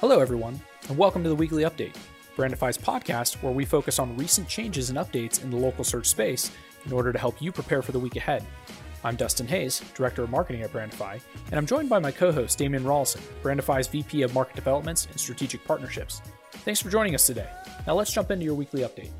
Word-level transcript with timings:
Hello, 0.00 0.20
everyone, 0.20 0.58
and 0.88 0.96
welcome 0.96 1.22
to 1.22 1.28
the 1.28 1.34
weekly 1.34 1.64
update, 1.64 1.94
Brandify's 2.34 2.78
podcast 2.78 3.34
where 3.42 3.52
we 3.52 3.66
focus 3.66 3.98
on 3.98 4.16
recent 4.16 4.48
changes 4.48 4.88
and 4.88 4.98
updates 4.98 5.44
in 5.44 5.50
the 5.50 5.58
local 5.58 5.84
search 5.84 6.06
space 6.06 6.50
in 6.86 6.92
order 6.94 7.12
to 7.12 7.18
help 7.18 7.42
you 7.42 7.52
prepare 7.52 7.82
for 7.82 7.92
the 7.92 7.98
week 7.98 8.16
ahead. 8.16 8.42
I'm 9.04 9.14
Dustin 9.14 9.46
Hayes, 9.48 9.82
Director 9.94 10.22
of 10.22 10.30
Marketing 10.30 10.62
at 10.62 10.72
Brandify, 10.72 11.20
and 11.48 11.54
I'm 11.54 11.66
joined 11.66 11.90
by 11.90 11.98
my 11.98 12.10
co 12.10 12.32
host, 12.32 12.56
Damian 12.56 12.84
Rollison, 12.84 13.20
Brandify's 13.42 13.88
VP 13.88 14.22
of 14.22 14.32
Market 14.32 14.56
Developments 14.56 15.04
and 15.04 15.20
Strategic 15.20 15.62
Partnerships. 15.66 16.22
Thanks 16.50 16.80
for 16.80 16.88
joining 16.88 17.14
us 17.14 17.26
today. 17.26 17.50
Now 17.86 17.92
let's 17.92 18.10
jump 18.10 18.30
into 18.30 18.46
your 18.46 18.54
weekly 18.54 18.80
update. 18.80 19.10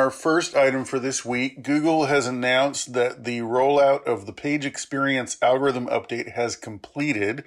Our 0.00 0.10
first 0.10 0.56
item 0.56 0.86
for 0.86 0.98
this 0.98 1.26
week, 1.26 1.62
Google 1.62 2.06
has 2.06 2.26
announced 2.26 2.94
that 2.94 3.24
the 3.24 3.40
rollout 3.40 4.02
of 4.06 4.24
the 4.24 4.32
page 4.32 4.64
experience 4.64 5.36
algorithm 5.42 5.86
update 5.88 6.32
has 6.32 6.56
completed. 6.56 7.44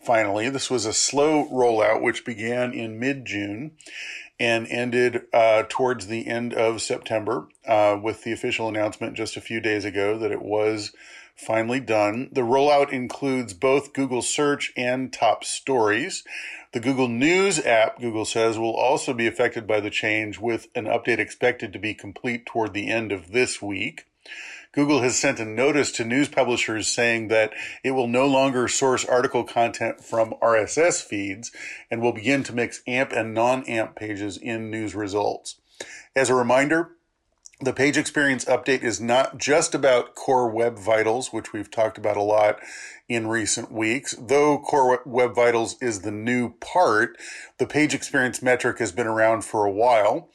Finally, 0.00 0.48
this 0.48 0.70
was 0.70 0.86
a 0.86 0.94
slow 0.94 1.46
rollout 1.50 2.00
which 2.00 2.24
began 2.24 2.72
in 2.72 2.98
mid 2.98 3.26
June 3.26 3.72
and 4.38 4.66
ended 4.68 5.26
uh, 5.34 5.64
towards 5.68 6.06
the 6.06 6.26
end 6.26 6.54
of 6.54 6.80
September 6.80 7.48
uh, 7.68 7.98
with 8.02 8.24
the 8.24 8.32
official 8.32 8.66
announcement 8.66 9.14
just 9.14 9.36
a 9.36 9.42
few 9.42 9.60
days 9.60 9.84
ago 9.84 10.16
that 10.16 10.32
it 10.32 10.40
was 10.40 10.92
finally 11.36 11.80
done. 11.80 12.30
The 12.32 12.40
rollout 12.40 12.90
includes 12.90 13.52
both 13.52 13.92
Google 13.92 14.22
Search 14.22 14.72
and 14.74 15.12
Top 15.12 15.44
Stories. 15.44 16.24
The 16.72 16.80
Google 16.80 17.08
News 17.08 17.58
app, 17.66 18.00
Google 18.00 18.24
says, 18.24 18.56
will 18.56 18.76
also 18.76 19.12
be 19.12 19.26
affected 19.26 19.66
by 19.66 19.80
the 19.80 19.90
change 19.90 20.38
with 20.38 20.68
an 20.76 20.84
update 20.84 21.18
expected 21.18 21.72
to 21.72 21.80
be 21.80 21.94
complete 21.94 22.46
toward 22.46 22.74
the 22.74 22.88
end 22.88 23.10
of 23.10 23.32
this 23.32 23.60
week. 23.60 24.06
Google 24.72 25.02
has 25.02 25.18
sent 25.18 25.40
a 25.40 25.44
notice 25.44 25.90
to 25.92 26.04
news 26.04 26.28
publishers 26.28 26.86
saying 26.86 27.26
that 27.26 27.52
it 27.82 27.90
will 27.90 28.06
no 28.06 28.24
longer 28.28 28.68
source 28.68 29.04
article 29.04 29.42
content 29.42 30.04
from 30.04 30.34
RSS 30.40 31.02
feeds 31.02 31.50
and 31.90 32.00
will 32.00 32.12
begin 32.12 32.44
to 32.44 32.54
mix 32.54 32.82
AMP 32.86 33.10
and 33.10 33.34
non 33.34 33.64
AMP 33.64 33.96
pages 33.96 34.36
in 34.36 34.70
news 34.70 34.94
results. 34.94 35.56
As 36.14 36.30
a 36.30 36.36
reminder, 36.36 36.92
the 37.60 37.72
page 37.74 37.98
experience 37.98 38.46
update 38.46 38.82
is 38.82 39.00
not 39.00 39.36
just 39.36 39.74
about 39.74 40.14
core 40.14 40.48
web 40.48 40.78
vitals, 40.78 41.32
which 41.32 41.52
we've 41.52 41.70
talked 41.70 41.98
about 41.98 42.16
a 42.16 42.22
lot 42.22 42.58
in 43.08 43.26
recent 43.26 43.70
weeks. 43.70 44.14
Though 44.18 44.58
core 44.58 45.02
web 45.04 45.34
vitals 45.34 45.76
is 45.82 46.00
the 46.00 46.10
new 46.10 46.54
part, 46.54 47.18
the 47.58 47.66
page 47.66 47.94
experience 47.94 48.40
metric 48.40 48.78
has 48.78 48.92
been 48.92 49.06
around 49.06 49.44
for 49.44 49.66
a 49.66 49.70
while 49.70 50.30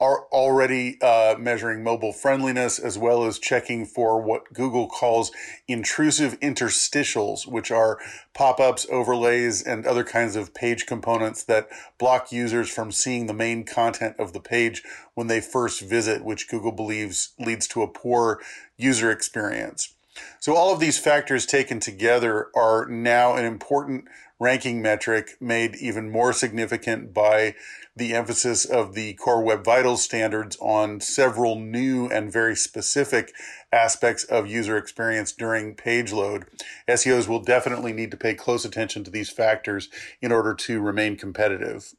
are 0.00 0.24
already 0.32 0.98
uh, 1.02 1.36
measuring 1.38 1.84
mobile 1.84 2.12
friendliness 2.12 2.78
as 2.78 2.96
well 2.96 3.26
as 3.26 3.38
checking 3.38 3.84
for 3.84 4.20
what 4.20 4.50
Google 4.54 4.88
calls 4.88 5.30
intrusive 5.68 6.40
interstitials, 6.40 7.46
which 7.46 7.70
are 7.70 7.98
pop 8.32 8.58
ups, 8.60 8.86
overlays, 8.90 9.62
and 9.62 9.86
other 9.86 10.02
kinds 10.02 10.36
of 10.36 10.54
page 10.54 10.86
components 10.86 11.44
that 11.44 11.68
block 11.98 12.32
users 12.32 12.70
from 12.70 12.90
seeing 12.90 13.26
the 13.26 13.34
main 13.34 13.64
content 13.64 14.16
of 14.18 14.32
the 14.32 14.40
page 14.40 14.82
when 15.12 15.26
they 15.26 15.40
first 15.40 15.82
visit, 15.82 16.24
which 16.24 16.48
Google 16.48 16.72
believes 16.72 17.32
leads 17.38 17.68
to 17.68 17.82
a 17.82 17.88
poor 17.88 18.40
user 18.78 19.10
experience. 19.10 19.94
So, 20.38 20.56
all 20.56 20.72
of 20.72 20.80
these 20.80 20.98
factors 20.98 21.46
taken 21.46 21.80
together 21.80 22.48
are 22.56 22.86
now 22.86 23.34
an 23.34 23.44
important 23.44 24.06
ranking 24.40 24.80
metric 24.80 25.36
made 25.38 25.76
even 25.76 26.10
more 26.10 26.32
significant 26.32 27.12
by 27.12 27.54
the 27.94 28.14
emphasis 28.14 28.64
of 28.64 28.94
the 28.94 29.12
Core 29.14 29.42
Web 29.42 29.62
Vitals 29.62 30.02
standards 30.02 30.56
on 30.60 31.00
several 31.00 31.56
new 31.56 32.06
and 32.08 32.32
very 32.32 32.56
specific 32.56 33.32
aspects 33.70 34.24
of 34.24 34.50
user 34.50 34.78
experience 34.78 35.32
during 35.32 35.74
page 35.74 36.10
load. 36.10 36.46
SEOs 36.88 37.28
will 37.28 37.42
definitely 37.42 37.92
need 37.92 38.10
to 38.10 38.16
pay 38.16 38.34
close 38.34 38.64
attention 38.64 39.04
to 39.04 39.10
these 39.10 39.30
factors 39.30 39.90
in 40.22 40.32
order 40.32 40.54
to 40.54 40.80
remain 40.80 41.16
competitive. 41.16 41.92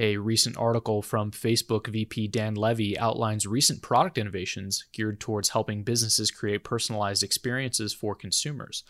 A 0.00 0.16
recent 0.16 0.56
article 0.56 1.02
from 1.02 1.32
Facebook 1.32 1.88
VP 1.88 2.28
Dan 2.28 2.54
Levy 2.54 2.96
outlines 2.96 3.48
recent 3.48 3.82
product 3.82 4.16
innovations 4.16 4.86
geared 4.92 5.18
towards 5.18 5.48
helping 5.48 5.82
businesses 5.82 6.30
create 6.30 6.62
personalized 6.62 7.24
experiences 7.24 7.92
for 7.92 8.14
consumers. 8.14 8.84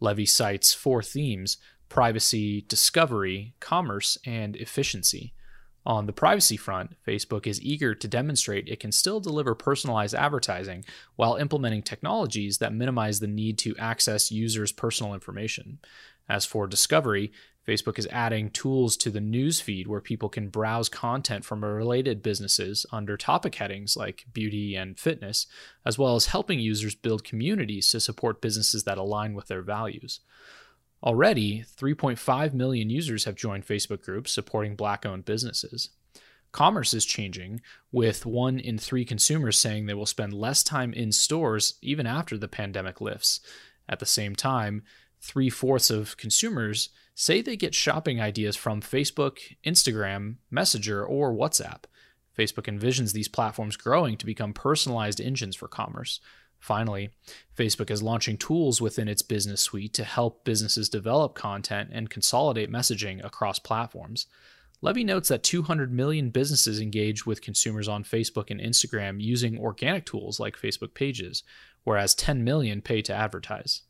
Levy 0.00 0.26
cites 0.26 0.72
four 0.72 1.02
themes 1.02 1.58
privacy, 1.88 2.62
discovery, 2.62 3.54
commerce, 3.60 4.18
and 4.24 4.56
efficiency. 4.56 5.32
On 5.86 6.06
the 6.06 6.12
privacy 6.12 6.56
front, 6.56 6.96
Facebook 7.06 7.46
is 7.46 7.60
eager 7.60 7.94
to 7.94 8.08
demonstrate 8.08 8.68
it 8.68 8.80
can 8.80 8.90
still 8.90 9.20
deliver 9.20 9.54
personalized 9.54 10.14
advertising 10.14 10.84
while 11.16 11.36
implementing 11.36 11.82
technologies 11.82 12.58
that 12.58 12.72
minimize 12.72 13.20
the 13.20 13.26
need 13.26 13.58
to 13.58 13.76
access 13.76 14.32
users' 14.32 14.72
personal 14.72 15.12
information. 15.12 15.78
As 16.26 16.46
for 16.46 16.66
discovery, 16.66 17.32
Facebook 17.68 17.98
is 17.98 18.08
adding 18.10 18.50
tools 18.50 18.96
to 18.98 19.10
the 19.10 19.20
news 19.20 19.60
feed 19.60 19.86
where 19.86 20.00
people 20.00 20.28
can 20.28 20.48
browse 20.48 20.88
content 20.88 21.44
from 21.44 21.64
related 21.64 22.22
businesses 22.22 22.84
under 22.92 23.16
topic 23.16 23.54
headings 23.54 23.96
like 23.96 24.26
beauty 24.32 24.74
and 24.74 24.98
fitness, 24.98 25.46
as 25.84 25.98
well 25.98 26.14
as 26.14 26.26
helping 26.26 26.58
users 26.58 26.94
build 26.94 27.24
communities 27.24 27.88
to 27.88 28.00
support 28.00 28.42
businesses 28.42 28.84
that 28.84 28.98
align 28.98 29.34
with 29.34 29.48
their 29.48 29.62
values. 29.62 30.20
Already, 31.04 31.62
3.5 31.62 32.54
million 32.54 32.88
users 32.88 33.24
have 33.24 33.34
joined 33.34 33.66
Facebook 33.66 34.02
groups 34.02 34.32
supporting 34.32 34.74
Black 34.74 35.04
owned 35.04 35.26
businesses. 35.26 35.90
Commerce 36.50 36.94
is 36.94 37.04
changing, 37.04 37.60
with 37.92 38.24
one 38.24 38.58
in 38.58 38.78
three 38.78 39.04
consumers 39.04 39.58
saying 39.58 39.84
they 39.84 39.92
will 39.92 40.06
spend 40.06 40.32
less 40.32 40.62
time 40.62 40.94
in 40.94 41.12
stores 41.12 41.74
even 41.82 42.06
after 42.06 42.38
the 42.38 42.48
pandemic 42.48 43.02
lifts. 43.02 43.40
At 43.86 43.98
the 43.98 44.06
same 44.06 44.34
time, 44.34 44.82
three 45.20 45.50
fourths 45.50 45.90
of 45.90 46.16
consumers 46.16 46.88
say 47.14 47.42
they 47.42 47.56
get 47.56 47.74
shopping 47.74 48.18
ideas 48.18 48.56
from 48.56 48.80
Facebook, 48.80 49.38
Instagram, 49.66 50.36
Messenger, 50.50 51.04
or 51.04 51.34
WhatsApp. 51.34 51.84
Facebook 52.38 52.64
envisions 52.64 53.12
these 53.12 53.28
platforms 53.28 53.76
growing 53.76 54.16
to 54.16 54.26
become 54.26 54.54
personalized 54.54 55.20
engines 55.20 55.54
for 55.54 55.68
commerce. 55.68 56.20
Finally, 56.64 57.10
Facebook 57.54 57.90
is 57.90 58.02
launching 58.02 58.38
tools 58.38 58.80
within 58.80 59.06
its 59.06 59.20
business 59.20 59.60
suite 59.60 59.92
to 59.92 60.02
help 60.02 60.46
businesses 60.46 60.88
develop 60.88 61.34
content 61.34 61.90
and 61.92 62.08
consolidate 62.08 62.72
messaging 62.72 63.22
across 63.22 63.58
platforms. 63.58 64.24
Levy 64.80 65.04
notes 65.04 65.28
that 65.28 65.42
200 65.42 65.92
million 65.92 66.30
businesses 66.30 66.80
engage 66.80 67.26
with 67.26 67.42
consumers 67.42 67.86
on 67.86 68.02
Facebook 68.02 68.50
and 68.50 68.62
Instagram 68.62 69.20
using 69.20 69.58
organic 69.58 70.06
tools 70.06 70.40
like 70.40 70.56
Facebook 70.56 70.94
Pages, 70.94 71.42
whereas 71.82 72.14
10 72.14 72.42
million 72.42 72.80
pay 72.80 73.02
to 73.02 73.12
advertise. 73.12 73.82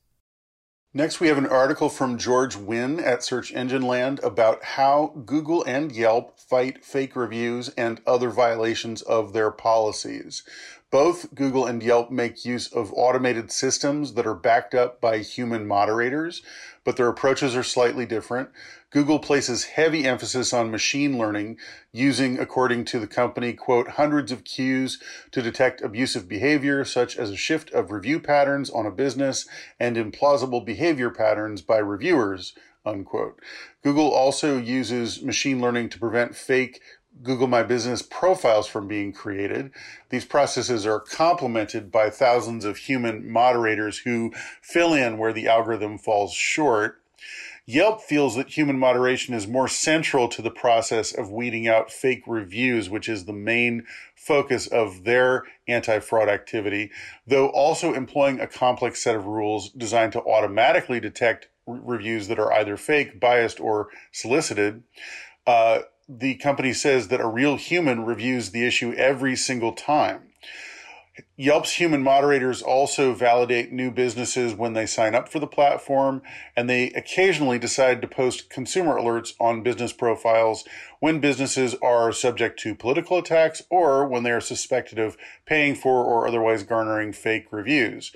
Next, 0.97 1.19
we 1.19 1.27
have 1.27 1.39
an 1.39 1.49
article 1.49 1.89
from 1.89 2.19
George 2.19 2.55
Nguyen 2.55 3.05
at 3.05 3.25
Search 3.25 3.53
Engine 3.53 3.83
Land 3.83 4.21
about 4.23 4.63
how 4.63 5.13
Google 5.27 5.65
and 5.65 5.91
Yelp 5.91 6.39
fight 6.39 6.85
fake 6.85 7.17
reviews 7.17 7.69
and 7.71 8.01
other 8.07 8.31
violations 8.31 9.03
of 9.03 9.33
their 9.33 9.51
policies. 9.51 10.45
Both 10.93 11.35
Google 11.35 11.67
and 11.67 11.83
Yelp 11.83 12.13
make 12.13 12.45
use 12.45 12.73
of 12.73 12.93
automated 12.95 13.51
systems 13.51 14.15
that 14.15 14.25
are 14.25 14.37
backed 14.37 14.73
up 14.73 15.01
by 15.01 15.19
human 15.19 15.67
moderators, 15.67 16.43
but 16.85 16.97
their 16.97 17.09
approaches 17.09 17.57
are 17.57 17.63
slightly 17.63 18.07
different. 18.07 18.51
Google 18.91 19.19
places 19.19 19.65
heavy 19.65 20.07
emphasis 20.07 20.53
on 20.53 20.71
machine 20.71 21.19
learning, 21.19 21.59
using, 21.93 22.39
according 22.39 22.85
to 22.85 23.01
the 23.01 23.07
company, 23.07 23.53
quote, 23.53 23.89
hundreds 23.89 24.31
of 24.31 24.45
cues 24.45 25.01
to 25.33 25.43
detect 25.43 25.83
abusive 25.83 26.29
behavior, 26.29 26.85
such 26.85 27.17
as 27.17 27.31
a 27.31 27.37
shift 27.37 27.73
of 27.73 27.91
review 27.91 28.21
patterns 28.21 28.71
on 28.71 28.87
a 28.87 28.91
business 28.91 29.49
and 29.81 29.97
implausible 29.97 30.65
behavior 30.65 31.11
patterns 31.11 31.63
by 31.63 31.79
reviewers, 31.79 32.55
unquote. 32.87 33.41
Google 33.83 34.13
also 34.13 34.59
uses 34.59 35.23
machine 35.23 35.61
learning 35.61 35.89
to 35.89 35.99
prevent 35.99 36.37
fake 36.37 36.81
Google 37.23 37.47
My 37.47 37.63
Business 37.63 38.03
profiles 38.03 38.67
from 38.67 38.89
being 38.89 39.13
created. 39.13 39.71
These 40.11 40.25
processes 40.25 40.85
are 40.87 41.01
complemented 41.01 41.93
by 41.93 42.11
thousands 42.11 42.65
of 42.65 42.77
human 42.77 43.31
moderators 43.31 43.99
who 43.99 44.33
fill 44.61 44.93
in 44.95 45.19
where 45.19 45.33
the 45.33 45.49
algorithm 45.49 45.99
falls 45.99 46.33
short. 46.33 47.01
Yelp 47.67 48.03
feels 48.03 48.37
that 48.37 48.51
human 48.51 48.79
moderation 48.79 49.33
is 49.33 49.47
more 49.47 49.69
central 49.69 50.29
to 50.29 50.43
the 50.43 50.51
process 50.51 51.13
of 51.13 51.31
weeding 51.31 51.67
out 51.67 51.91
fake 51.91 52.23
reviews, 52.27 52.91
which 52.91 53.09
is 53.09 53.25
the 53.25 53.33
main 53.33 53.87
focus 54.15 54.67
of 54.67 55.05
their 55.05 55.45
anti 55.67 55.99
fraud 55.99 56.29
activity, 56.29 56.91
though 57.27 57.49
also 57.49 57.95
employing 57.95 58.39
a 58.39 58.47
complex 58.47 59.03
set 59.03 59.17
of 59.17 59.25
rules 59.25 59.71
designed 59.71 60.13
to 60.13 60.23
automatically 60.25 61.01
detect 61.01 61.49
reviews 61.67 62.29
that 62.29 62.39
are 62.39 62.53
either 62.53 62.77
fake, 62.77 63.19
biased, 63.19 63.61
or 63.61 63.89
solicited. 64.13 64.83
Uh, 65.47 65.81
the 66.09 66.35
company 66.37 66.73
says 66.73 67.09
that 67.09 67.21
a 67.21 67.27
real 67.27 67.57
human 67.57 68.05
reviews 68.05 68.51
the 68.51 68.67
issue 68.67 68.93
every 68.95 69.37
single 69.37 69.73
time. 69.73 70.21
Yelp's 71.37 71.73
human 71.73 72.03
moderators 72.03 72.61
also 72.61 73.15
validate 73.15 73.73
new 73.73 73.91
businesses 73.91 74.55
when 74.55 74.73
they 74.73 74.87
sign 74.87 75.15
up 75.15 75.29
for 75.29 75.39
the 75.39 75.47
platform, 75.47 76.23
and 76.57 76.69
they 76.69 76.91
occasionally 76.91 77.59
decide 77.59 78.03
to 78.03 78.09
post 78.09 78.51
consumer 78.51 78.99
alerts 78.99 79.35
on 79.39 79.63
business 79.63 79.93
profiles 79.93 80.65
when 80.99 81.21
businesses 81.21 81.75
are 81.83 82.11
subject 82.13 82.59
to 82.59 82.75
political 82.75 83.17
attacks 83.17 83.63
or 83.71 84.09
when 84.09 84.25
they 84.25 84.33
are 84.33 84.41
suspected 84.41 84.99
of 84.99 85.17
paying 85.47 85.75
for 85.75 86.05
or 86.05 86.27
otherwise 86.27 86.65
garnering 86.65 87.13
fake 87.13 87.47
reviews. 87.53 88.11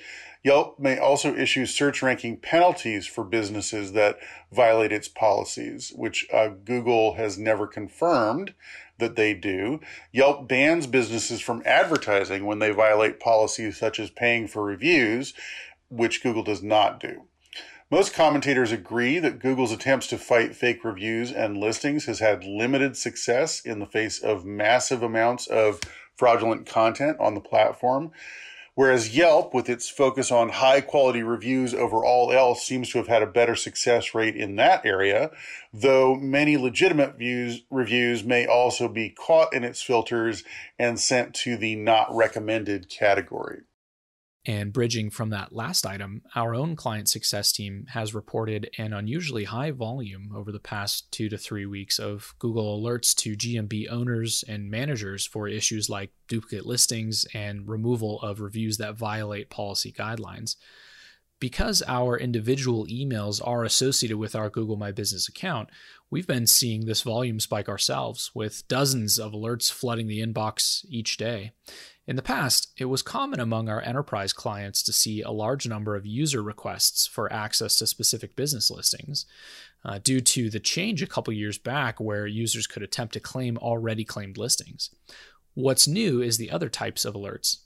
Yelp 0.45 0.79
may 0.79 0.99
also 0.99 1.35
issue 1.35 1.67
search 1.67 2.03
ranking 2.03 2.37
penalties 2.37 3.07
for 3.07 3.25
businesses 3.25 3.93
that 3.93 4.19
violate 4.53 4.93
its 4.93 5.09
policies, 5.09 5.93
which 5.95 6.27
uh, 6.33 6.49
Google 6.49 7.15
has 7.15 7.39
never 7.39 7.67
confirmed 7.67 8.55
that 8.99 9.17
they 9.17 9.35
do. 9.35 9.81
Yelp 10.13 10.49
bans 10.49 10.87
businesses 10.87 11.41
from 11.41 11.63
advertising 11.65 12.45
when 12.45 12.59
they 12.59 12.71
violate 12.71 13.21
policies 13.21 13.79
such 13.79 13.99
as 13.99 14.11
paying 14.11 14.47
for 14.47 14.65
reviews, 14.65 15.35
which 15.89 16.23
Google 16.23 16.43
does 16.43 16.63
not 16.63 17.01
do. 17.01 17.25
Most 17.91 18.13
commentators 18.13 18.71
agree 18.71 19.19
that 19.19 19.39
Google's 19.39 19.73
attempts 19.73 20.09
to 20.09 20.19
fight 20.19 20.55
fake 20.55 20.85
reviews 20.85 21.33
and 21.33 21.57
listings 21.57 22.05
has 22.05 22.19
had 22.19 22.45
limited 22.45 22.99
success 22.99 23.61
in 23.61 23.79
the 23.79 23.87
face 23.87 24.23
of 24.23 24.45
massive 24.45 25.03
amounts 25.03 25.47
of 25.47 25.81
fraudulent 26.15 26.67
content 26.67 27.17
on 27.19 27.35
the 27.35 27.41
platform. 27.41 28.11
Whereas 28.79 29.17
Yelp, 29.17 29.55
with 29.55 29.69
its 29.69 29.89
focus 29.89 30.31
on 30.31 30.51
high 30.51 30.81
quality 30.83 31.25
reviews 31.25 31.75
over 31.75 32.05
all 32.05 32.31
else, 32.31 32.65
seems 32.65 32.89
to 32.91 32.99
have 32.99 33.09
had 33.09 33.25
a 33.25 33.27
better 33.27 33.57
success 33.57 34.15
rate 34.15 34.37
in 34.37 34.55
that 34.55 34.87
area, 34.87 35.33
though 35.73 36.15
many 36.15 36.57
legitimate 36.57 37.17
views, 37.19 37.63
reviews 37.71 38.23
may 38.23 38.47
also 38.47 38.87
be 38.87 39.11
caught 39.11 39.53
in 39.53 39.65
its 39.65 39.83
filters 39.83 40.45
and 40.79 41.01
sent 41.01 41.35
to 41.35 41.57
the 41.57 41.75
not 41.75 42.15
recommended 42.15 42.89
category. 42.89 43.63
And 44.49 44.73
bridging 44.73 45.11
from 45.11 45.29
that 45.29 45.55
last 45.55 45.85
item, 45.85 46.23
our 46.35 46.55
own 46.55 46.75
client 46.75 47.11
success 47.11 47.53
team 47.53 47.85
has 47.91 48.15
reported 48.15 48.71
an 48.79 48.95
unusually 48.95 49.45
high 49.45 49.73
volume 49.73 50.33
over 50.35 50.51
the 50.51 50.59
past 50.59 51.13
two 51.13 51.29
to 51.29 51.37
three 51.37 51.67
weeks 51.67 51.99
of 51.99 52.35
Google 52.39 52.81
alerts 52.83 53.15
to 53.17 53.37
GMB 53.37 53.93
owners 53.93 54.45
and 54.49 54.71
managers 54.71 55.27
for 55.27 55.49
issues 55.49 55.91
like 55.91 56.13
duplicate 56.29 56.65
listings 56.65 57.27
and 57.35 57.69
removal 57.69 58.23
of 58.23 58.41
reviews 58.41 58.79
that 58.79 58.97
violate 58.97 59.51
policy 59.51 59.93
guidelines. 59.93 60.57
Because 61.41 61.83
our 61.87 62.19
individual 62.19 62.87
emails 62.87 63.41
are 63.47 63.63
associated 63.63 64.17
with 64.17 64.35
our 64.35 64.51
Google 64.51 64.77
My 64.77 64.91
Business 64.91 65.29
account, 65.29 65.69
we've 66.11 66.27
been 66.27 66.47
seeing 66.47 66.87
this 66.87 67.03
volume 67.03 67.39
spike 67.39 67.69
ourselves, 67.69 68.33
with 68.35 68.67
dozens 68.67 69.19
of 69.19 69.33
alerts 69.33 69.71
flooding 69.71 70.09
the 70.09 70.21
inbox 70.21 70.85
each 70.89 71.17
day. 71.17 71.53
In 72.09 72.17
the 72.17 72.23
past, 72.23 72.73
it 72.79 72.87
was 72.87 73.03
common 73.03 73.39
among 73.39 73.69
our 73.69 73.83
enterprise 73.83 74.33
clients 74.33 74.83
to 74.85 74.93
see 74.93 75.21
a 75.21 75.31
large 75.31 75.69
number 75.69 75.95
of 75.95 76.07
user 76.07 76.43
requests 76.43 77.07
for 77.07 77.33
access 77.33 77.77
to 77.77 77.87
specific 77.87 78.35
business 78.35 78.71
listings. 78.71 79.27
Uh, 79.85 79.99
due 80.03 80.21
to 80.21 80.51
the 80.51 80.59
change 80.59 81.03
a 81.03 81.07
couple 81.07 81.33
years 81.33 81.59
back 81.59 82.01
where 82.01 82.27
users 82.27 82.67
could 82.67 82.83
attempt 82.83 83.13
to 83.13 83.21
claim 83.21 83.57
already 83.59 84.05
claimed 84.05 84.37
listings. 84.37 84.91
What's 85.55 85.87
new 85.87 86.21
is 86.21 86.39
the 86.39 86.51
other 86.51 86.69
types 86.69 87.05
of 87.05 87.15
alerts. 87.15 87.59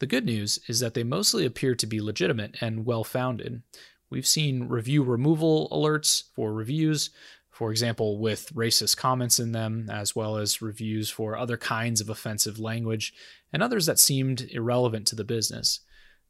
The 0.00 0.06
good 0.06 0.24
news 0.24 0.58
is 0.68 0.80
that 0.80 0.94
they 0.94 1.02
mostly 1.02 1.44
appear 1.44 1.74
to 1.74 1.86
be 1.86 2.00
legitimate 2.00 2.56
and 2.60 2.86
well 2.86 3.04
founded. 3.04 3.62
We've 4.10 4.26
seen 4.26 4.68
review 4.68 5.02
removal 5.02 5.68
alerts 5.70 6.24
for 6.34 6.52
reviews, 6.52 7.10
for 7.50 7.70
example, 7.72 8.18
with 8.18 8.54
racist 8.54 8.96
comments 8.96 9.40
in 9.40 9.52
them, 9.52 9.90
as 9.90 10.14
well 10.14 10.36
as 10.36 10.62
reviews 10.62 11.10
for 11.10 11.36
other 11.36 11.56
kinds 11.56 12.00
of 12.00 12.08
offensive 12.08 12.60
language, 12.60 13.12
and 13.52 13.62
others 13.62 13.86
that 13.86 13.98
seemed 13.98 14.48
irrelevant 14.52 15.06
to 15.08 15.16
the 15.16 15.24
business. 15.24 15.80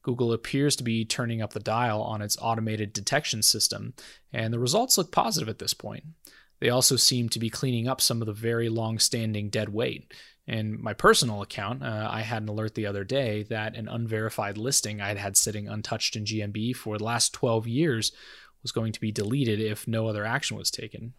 Google 0.03 0.32
appears 0.32 0.75
to 0.76 0.85
be 0.85 1.05
turning 1.05 1.43
up 1.43 1.53
the 1.53 1.61
dial 1.61 2.00
on 2.00 2.23
its 2.23 2.38
automated 2.41 2.94
detection 2.94 3.43
system, 3.43 3.93
and 4.32 4.55
the 4.55 4.59
results 4.59 4.97
look 4.97 5.12
positive 5.12 5.49
at 5.49 5.59
this 5.59 5.75
point. 5.75 6.05
They 6.61 6.71
also 6.71 6.97
seem 6.97 7.29
to 7.29 7.38
be 7.38 7.50
cleaning 7.50 7.88
up 7.88 8.00
some 8.00 8.23
of 8.23 8.26
the 8.26 8.32
very 8.32 8.69
long 8.69 8.99
standing 8.99 9.50
dead 9.50 9.69
weight. 9.69 10.12
In 10.49 10.83
my 10.83 10.95
personal 10.95 11.43
account, 11.43 11.83
uh, 11.83 12.09
I 12.11 12.23
had 12.23 12.43
an 12.43 12.49
alert 12.49 12.75
the 12.75 12.87
other 12.87 13.05
day 13.05 13.43
that 13.45 13.77
an 13.77 13.87
unverified 13.87 14.56
listing 14.56 14.99
I'd 14.99 15.19
had 15.19 15.37
sitting 15.37 15.69
untouched 15.69 16.17
in 16.17 16.25
GMB 16.25 16.75
for 16.75 16.97
the 16.97 17.05
last 17.05 17.35
12 17.35 17.69
years 17.69 18.12
was 18.62 18.73
going 18.73 18.93
to 18.93 19.00
be 19.00 19.12
deleted 19.12 19.61
if 19.61 19.87
no 19.87 20.09
other 20.09 20.25
action 20.25 20.56
was 20.56 20.71
taken. 20.71 21.12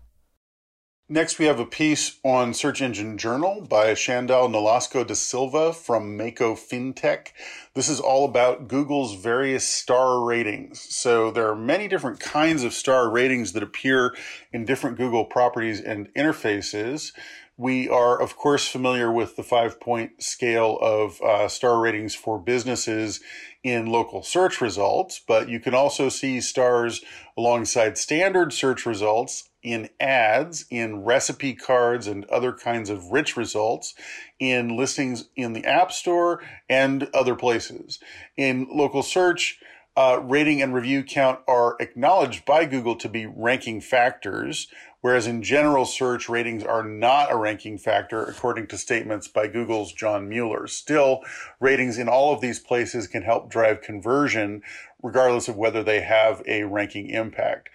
Next, 1.11 1.39
we 1.39 1.45
have 1.45 1.59
a 1.59 1.65
piece 1.65 2.19
on 2.23 2.53
Search 2.53 2.83
Engine 2.83 3.17
Journal 3.17 3.65
by 3.67 3.95
Chandal 3.95 4.47
Nolasco 4.47 5.05
da 5.05 5.15
Silva 5.15 5.73
from 5.73 6.15
Mako 6.15 6.53
FinTech. 6.53 7.29
This 7.73 7.89
is 7.89 7.99
all 7.99 8.25
about 8.25 8.67
Google's 8.67 9.15
various 9.15 9.67
star 9.67 10.23
ratings. 10.23 10.79
So, 10.95 11.31
there 11.31 11.49
are 11.49 11.55
many 11.55 11.87
different 11.87 12.19
kinds 12.19 12.63
of 12.63 12.73
star 12.73 13.09
ratings 13.09 13.53
that 13.53 13.63
appear 13.63 14.15
in 14.53 14.65
different 14.65 14.97
Google 14.97 15.25
properties 15.25 15.81
and 15.81 16.13
interfaces. 16.13 17.11
We 17.59 17.89
are, 17.89 18.17
of 18.17 18.37
course, 18.37 18.69
familiar 18.69 19.11
with 19.11 19.35
the 19.35 19.43
five 19.43 19.81
point 19.81 20.23
scale 20.23 20.79
of 20.81 21.21
uh, 21.21 21.49
star 21.49 21.77
ratings 21.77 22.15
for 22.15 22.39
businesses 22.39 23.19
in 23.65 23.87
local 23.87 24.23
search 24.23 24.61
results, 24.61 25.19
but 25.27 25.49
you 25.49 25.59
can 25.59 25.73
also 25.73 26.07
see 26.07 26.39
stars 26.39 27.03
alongside 27.37 27.97
standard 27.97 28.53
search 28.53 28.85
results 28.85 29.49
in 29.61 29.89
ads, 29.99 30.67
in 30.71 31.03
recipe 31.03 31.53
cards, 31.53 32.07
and 32.07 32.23
other 32.27 32.53
kinds 32.53 32.89
of 32.89 33.11
rich 33.11 33.35
results, 33.35 33.93
in 34.39 34.77
listings 34.77 35.27
in 35.35 35.51
the 35.51 35.65
App 35.65 35.91
Store 35.91 36.41
and 36.69 37.09
other 37.13 37.35
places. 37.35 37.99
In 38.37 38.69
local 38.71 39.03
search, 39.03 39.59
uh, 39.99 40.17
rating 40.21 40.61
and 40.61 40.73
review 40.73 41.03
count 41.03 41.41
are 41.45 41.75
acknowledged 41.81 42.45
by 42.45 42.63
Google 42.63 42.95
to 42.95 43.09
be 43.09 43.25
ranking 43.25 43.81
factors, 43.81 44.69
whereas 45.01 45.27
in 45.27 45.43
general 45.43 45.83
search, 45.83 46.29
ratings 46.29 46.63
are 46.63 46.85
not 46.85 47.29
a 47.29 47.35
ranking 47.35 47.77
factor, 47.77 48.23
according 48.23 48.65
to 48.67 48.77
statements 48.77 49.27
by 49.27 49.45
Google's 49.45 49.91
John 49.91 50.29
Mueller. 50.29 50.67
Still, 50.67 51.19
ratings 51.59 51.97
in 51.97 52.07
all 52.07 52.31
of 52.33 52.39
these 52.39 52.59
places 52.59 53.07
can 53.07 53.23
help 53.23 53.49
drive 53.49 53.81
conversion, 53.81 54.61
regardless 55.03 55.49
of 55.49 55.57
whether 55.57 55.83
they 55.83 55.99
have 55.99 56.41
a 56.47 56.63
ranking 56.63 57.09
impact. 57.09 57.67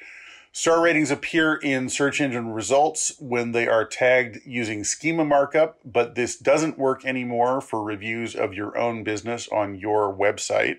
Star 0.50 0.81
ratings 0.81 1.11
appear 1.11 1.56
in 1.56 1.91
search 1.91 2.23
engine 2.23 2.53
results 2.53 3.12
when 3.20 3.53
they 3.53 3.69
are 3.69 3.85
tagged 3.85 4.38
using 4.47 4.82
schema 4.82 5.27
markup, 5.27 5.79
but 5.85 6.15
this 6.15 6.38
doesn't 6.38 6.79
work 6.79 7.05
anymore 7.05 7.61
for 7.61 7.82
reviews 7.82 8.35
of 8.35 8.55
your 8.55 8.79
own 8.79 9.05
business 9.05 9.47
on 9.49 9.75
your 9.75 10.11
website. 10.11 10.79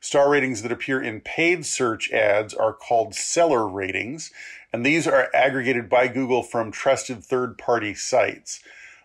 Star 0.00 0.30
ratings 0.30 0.62
that 0.62 0.72
appear 0.72 1.02
in 1.02 1.20
paid 1.20 1.66
search 1.66 2.10
ads 2.12 2.54
are 2.54 2.72
called 2.72 3.14
seller 3.14 3.66
ratings, 3.66 4.30
and 4.72 4.84
these 4.84 5.06
are 5.06 5.30
aggregated 5.34 5.88
by 5.88 6.08
Google 6.08 6.42
from 6.42 6.70
trusted 6.70 7.24
third 7.24 7.58
party 7.58 7.94
sites. 7.94 8.60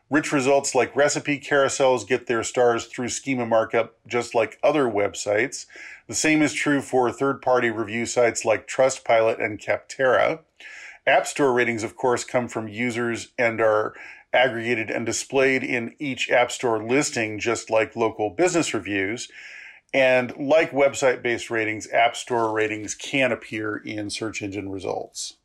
Rich 0.09 0.31
results 0.31 0.75
like 0.75 0.95
recipe 0.95 1.39
carousels 1.39 2.07
get 2.07 2.27
their 2.27 2.43
stars 2.43 2.85
through 2.85 3.09
schema 3.09 3.45
markup, 3.45 3.95
just 4.05 4.35
like 4.35 4.59
other 4.61 4.83
websites. 4.83 5.65
The 6.07 6.13
same 6.13 6.41
is 6.41 6.53
true 6.53 6.81
for 6.81 7.11
third 7.11 7.41
party 7.41 7.71
review 7.71 8.05
sites 8.05 8.45
like 8.45 8.67
Trustpilot 8.67 9.43
and 9.43 9.59
Capterra. 9.59 10.41
App 11.07 11.25
Store 11.25 11.51
ratings, 11.51 11.83
of 11.83 11.95
course, 11.95 12.23
come 12.23 12.47
from 12.47 12.67
users 12.67 13.29
and 13.39 13.59
are 13.59 13.95
aggregated 14.31 14.89
and 14.91 15.05
displayed 15.05 15.63
in 15.63 15.95
each 15.97 16.29
App 16.29 16.51
Store 16.51 16.83
listing, 16.83 17.39
just 17.39 17.69
like 17.69 17.95
local 17.95 18.29
business 18.29 18.73
reviews. 18.73 19.29
And 19.93 20.35
like 20.37 20.71
website 20.71 21.21
based 21.21 21.51
ratings, 21.51 21.87
App 21.91 22.15
Store 22.15 22.51
ratings 22.51 22.95
can 22.95 23.31
appear 23.31 23.77
in 23.77 24.09
search 24.09 24.41
engine 24.41 24.69
results. 24.69 25.37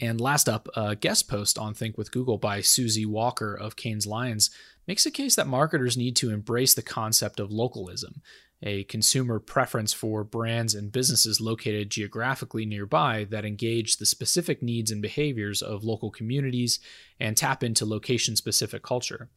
And 0.00 0.20
last 0.20 0.48
up, 0.48 0.68
a 0.74 0.96
guest 0.96 1.28
post 1.28 1.56
on 1.58 1.74
Think 1.74 1.96
with 1.96 2.10
Google 2.10 2.38
by 2.38 2.60
Susie 2.60 3.06
Walker 3.06 3.54
of 3.54 3.76
Cannes 3.76 4.04
Lions 4.04 4.50
makes 4.88 5.06
a 5.06 5.12
case 5.12 5.36
that 5.36 5.46
marketers 5.46 5.96
need 5.96 6.16
to 6.16 6.30
embrace 6.30 6.74
the 6.74 6.82
concept 6.82 7.38
of 7.38 7.52
localism, 7.52 8.20
a 8.64 8.82
consumer 8.84 9.38
preference 9.38 9.92
for 9.92 10.24
brands 10.24 10.74
and 10.74 10.90
businesses 10.90 11.40
located 11.40 11.88
geographically 11.88 12.66
nearby 12.66 13.24
that 13.30 13.44
engage 13.44 13.98
the 13.98 14.06
specific 14.06 14.60
needs 14.60 14.90
and 14.90 15.02
behaviors 15.02 15.62
of 15.62 15.84
local 15.84 16.10
communities 16.10 16.80
and 17.20 17.36
tap 17.36 17.62
into 17.62 17.86
location 17.86 18.34
specific 18.34 18.82
culture. 18.82 19.28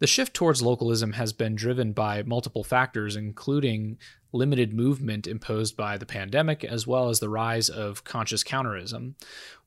The 0.00 0.06
shift 0.06 0.34
towards 0.34 0.60
localism 0.60 1.12
has 1.12 1.32
been 1.32 1.54
driven 1.54 1.92
by 1.92 2.22
multiple 2.24 2.64
factors, 2.64 3.16
including 3.16 3.98
limited 4.32 4.74
movement 4.74 5.26
imposed 5.26 5.76
by 5.76 5.96
the 5.96 6.06
pandemic, 6.06 6.64
as 6.64 6.86
well 6.86 7.08
as 7.08 7.20
the 7.20 7.28
rise 7.28 7.68
of 7.68 8.02
conscious 8.04 8.42
consumerism, 8.42 9.14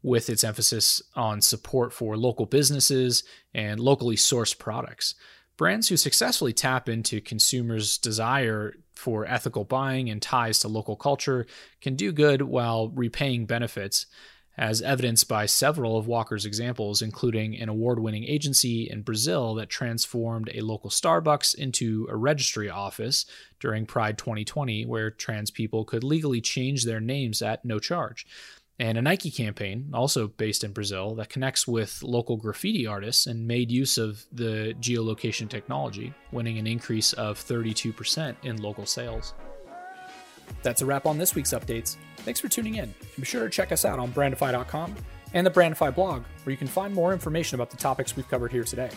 with 0.04 0.30
its 0.30 0.44
emphasis 0.44 1.02
on 1.16 1.42
support 1.42 1.94
for 1.94 2.18
local 2.18 2.46
businesses 2.46 3.24
and 3.54 3.80
locally 3.80 4.18
sourced 4.18 4.58
products. 4.58 5.16
Brands 5.56 5.88
who 5.88 5.98
successfully 5.98 6.54
tap 6.54 6.88
into 6.88 7.22
consumers' 7.22 7.98
desire 7.98 8.76
for 8.94 9.26
ethical 9.26 9.64
buying 9.64 10.10
and 10.10 10.22
ties 10.22 10.60
to 10.60 10.68
local 10.68 10.96
culture 10.96 11.48
can 11.82 11.96
do 11.96 12.12
good 12.12 12.42
while 12.42 12.90
repaying 12.90 13.46
benefits 13.46 14.06
as 14.58 14.82
evidenced 14.82 15.28
by 15.28 15.46
several 15.46 15.98
of 15.98 16.08
Walker's 16.08 16.46
examples, 16.46 17.02
including 17.02 17.56
an 17.58 17.70
award 17.70 18.00
winning 18.00 18.24
agency 18.24 18.90
in 18.90 19.04
Brazil 19.04 19.54
that 19.56 19.70
transformed 19.70 20.50
a 20.54 20.62
local 20.62 20.90
Starbucks 20.90 21.54
into 21.56 22.08
a 22.10 22.16
registry 22.16 22.70
office 22.70 23.26
during 23.60 23.86
Pride 23.86 24.18
2020, 24.18 24.86
where 24.86 25.12
trans 25.12 25.52
people 25.52 25.86
could 25.86 26.04
legally 26.04 26.42
change 26.42 26.84
their 26.84 27.00
names 27.00 27.42
at 27.42 27.64
no 27.64 27.78
charge. 27.78 28.26
And 28.80 28.98
a 28.98 29.02
Nike 29.02 29.32
campaign, 29.32 29.90
also 29.92 30.28
based 30.28 30.64
in 30.64 30.72
Brazil, 30.72 31.16
that 31.16 31.30
connects 31.30 31.68
with 31.68 32.04
local 32.04 32.38
graffiti 32.38 32.86
artists 32.86 33.26
and 33.26 33.48
made 33.48 33.72
use 33.72 33.98
of 33.98 34.24
the 34.32 34.76
geolocation 34.80 35.50
technology, 35.50 36.14
winning 36.32 36.60
an 36.60 36.68
increase 36.68 37.14
of 37.14 37.40
32% 37.40 38.36
in 38.44 38.62
local 38.62 38.86
sales. 38.86 39.34
That's 40.64 40.82
a 40.82 40.86
wrap 40.86 41.06
on 41.06 41.18
this 41.18 41.36
week's 41.36 41.54
updates. 41.54 41.98
Thanks 42.18 42.40
for 42.40 42.48
tuning 42.50 42.76
in. 42.76 42.94
Be 43.18 43.26
sure 43.26 43.44
to 43.44 43.50
check 43.50 43.72
us 43.72 43.86
out 43.86 44.00
on 44.00 44.12
brandify.com 44.12 44.96
and 45.34 45.46
the 45.46 45.52
Brandify 45.52 45.94
blog, 45.94 46.24
where 46.44 46.52
you 46.52 46.58
can 46.58 46.68
find 46.68 46.94
more 46.94 47.14
information 47.14 47.56
about 47.56 47.70
the 47.70 47.78
topics 47.78 48.16
we've 48.16 48.28
covered 48.30 48.52
here 48.52 48.64
today. 48.64 48.90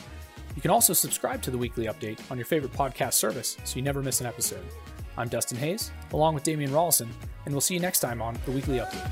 You 0.56 0.62
can 0.62 0.70
also 0.70 0.92
subscribe 0.92 1.42
to 1.42 1.50
the 1.50 1.58
weekly 1.58 1.86
update 1.86 2.18
on 2.30 2.38
your 2.38 2.46
favorite 2.46 2.72
podcast 2.72 3.14
service 3.14 3.56
so 3.64 3.76
you 3.76 3.82
never 3.82 4.02
miss 4.02 4.20
an 4.20 4.26
episode. 4.26 4.64
I'm 5.16 5.28
Dustin 5.28 5.58
Hayes, 5.58 5.90
along 6.12 6.34
with 6.34 6.44
Damian 6.44 6.70
Rollison, 6.70 7.08
and 7.44 7.54
we'll 7.54 7.60
see 7.60 7.74
you 7.74 7.80
next 7.80 8.00
time 8.00 8.22
on 8.22 8.38
the 8.46 8.52
Weekly 8.52 8.78
Update. 8.78 9.10